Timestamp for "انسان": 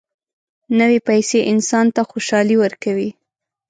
1.51-1.85